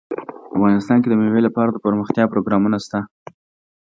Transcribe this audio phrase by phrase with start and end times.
[0.55, 2.99] افغانستان کې د مېوې لپاره دپرمختیا پروګرامونه شته.